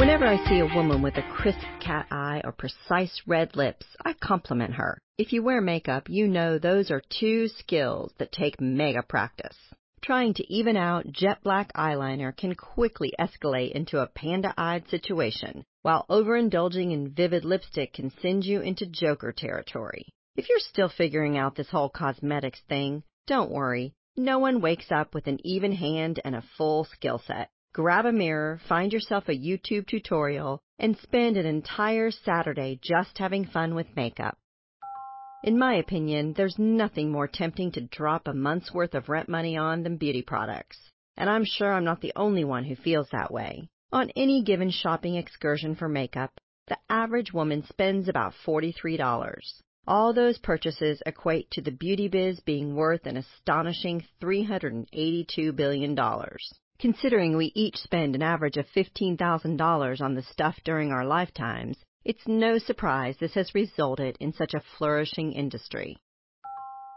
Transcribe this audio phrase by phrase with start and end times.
[0.00, 4.14] Whenever I see a woman with a crisp cat eye or precise red lips, I
[4.14, 4.98] compliment her.
[5.18, 9.58] If you wear makeup, you know those are two skills that take mega practice.
[10.00, 16.06] Trying to even out jet black eyeliner can quickly escalate into a panda-eyed situation, while
[16.08, 20.06] overindulging in vivid lipstick can send you into Joker territory.
[20.34, 23.92] If you're still figuring out this whole cosmetics thing, don't worry.
[24.16, 27.50] No one wakes up with an even hand and a full skill set.
[27.72, 33.44] Grab a mirror, find yourself a YouTube tutorial, and spend an entire Saturday just having
[33.44, 34.36] fun with makeup.
[35.44, 39.56] In my opinion, there's nothing more tempting to drop a month's worth of rent money
[39.56, 40.90] on than beauty products.
[41.16, 43.68] And I'm sure I'm not the only one who feels that way.
[43.92, 49.62] On any given shopping excursion for makeup, the average woman spends about $43.
[49.86, 55.96] All those purchases equate to the beauty biz being worth an astonishing $382 billion.
[56.80, 62.26] Considering we each spend an average of $15,000 on the stuff during our lifetimes, it's
[62.26, 65.98] no surprise this has resulted in such a flourishing industry.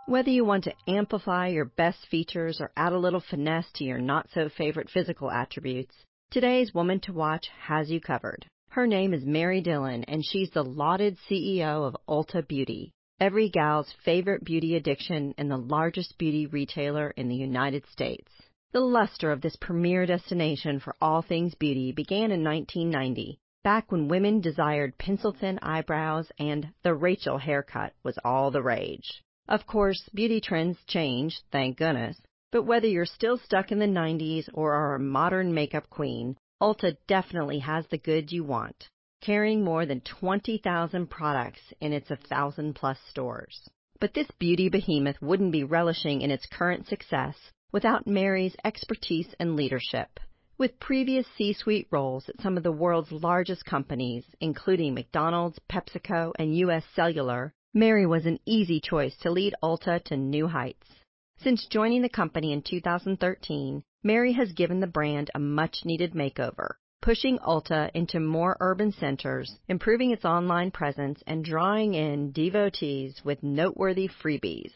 [0.06, 4.00] Whether you want to amplify your best features or add a little finesse to your
[4.00, 5.94] not so favorite physical attributes,
[6.32, 8.46] today's woman to watch has you covered.
[8.70, 13.94] Her name is Mary Dillon, and she's the lauded CEO of Ulta Beauty, every gal's
[14.06, 18.32] favorite beauty addiction and the largest beauty retailer in the United States.
[18.74, 24.08] The luster of this premier destination for all things beauty began in 1990, back when
[24.08, 29.24] women desired pencil-thin eyebrows and the Rachel haircut was all the rage.
[29.48, 32.20] Of course, beauty trends change, thank goodness,
[32.52, 36.98] but whether you're still stuck in the 90s or are a modern makeup queen, Ulta
[37.06, 38.90] definitely has the goods you want,
[39.22, 43.70] carrying more than 20,000 products in its 1,000 plus stores.
[44.00, 47.36] But this beauty behemoth wouldn't be relishing in its current success
[47.74, 50.20] without Mary's expertise and leadership.
[50.60, 56.56] With previous C-suite roles at some of the world's largest companies, including McDonald's, PepsiCo, and
[56.60, 60.88] US Cellular, Mary was an easy choice to lead Ulta to new heights.
[61.40, 67.40] Since joining the company in 2013, Mary has given the brand a much-needed makeover, pushing
[67.40, 74.08] Ulta into more urban centers, improving its online presence, and drawing in devotees with noteworthy
[74.08, 74.72] freebies.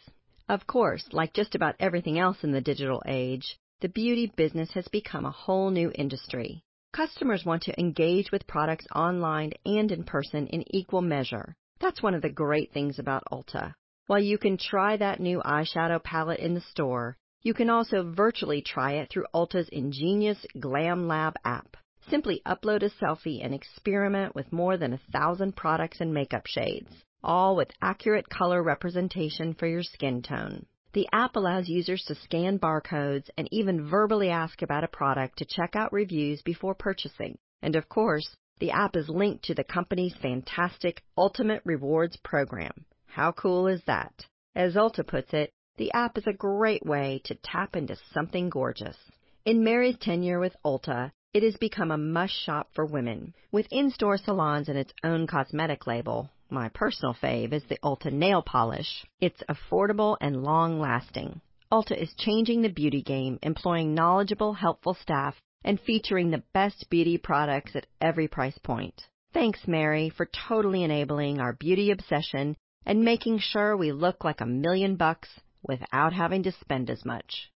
[0.49, 4.87] Of course, like just about everything else in the digital age, the beauty business has
[4.87, 6.63] become a whole new industry.
[6.93, 11.53] Customers want to engage with products online and in person in equal measure.
[11.81, 13.73] That's one of the great things about Ulta.
[14.05, 18.61] While you can try that new eyeshadow palette in the store, you can also virtually
[18.61, 21.75] try it through Ulta's ingenious Glam Lab app.
[22.09, 27.03] Simply upload a selfie and experiment with more than a thousand products and makeup shades
[27.23, 30.66] all with accurate color representation for your skin tone.
[30.94, 35.45] The app allows users to scan barcodes and even verbally ask about a product to
[35.45, 37.38] check out reviews before purchasing.
[37.61, 42.85] And of course, the app is linked to the company's fantastic Ultimate Rewards program.
[43.06, 44.25] How cool is that?
[44.56, 48.97] As Ulta puts it, the app is a great way to tap into something gorgeous.
[49.45, 53.35] In Mary's tenure with Ulta, it has become a must shop for women.
[53.51, 58.41] With in-store salons and its own cosmetic label, my personal fave is the Ulta nail
[58.41, 59.05] polish.
[59.19, 61.41] It's affordable and long lasting.
[61.71, 67.17] Ulta is changing the beauty game, employing knowledgeable, helpful staff and featuring the best beauty
[67.17, 69.09] products at every price point.
[69.33, 74.45] Thanks, Mary, for totally enabling our beauty obsession and making sure we look like a
[74.45, 75.27] million bucks
[75.61, 77.51] without having to spend as much.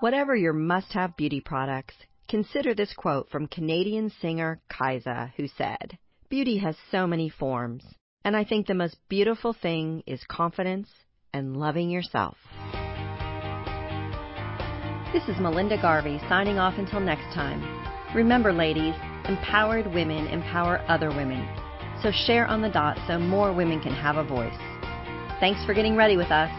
[0.00, 1.94] Whatever your must-have beauty products,
[2.28, 5.98] consider this quote from Canadian singer Kiesza, who said,
[6.30, 7.84] Beauty has so many forms,
[8.24, 10.88] and I think the most beautiful thing is confidence
[11.32, 12.36] and loving yourself.
[15.12, 17.62] This is Melinda Garvey signing off until next time.
[18.16, 18.94] Remember, ladies,
[19.28, 21.46] empowered women empower other women.
[22.02, 24.56] So share on the dot so more women can have a voice.
[25.40, 26.50] Thanks for getting ready with us.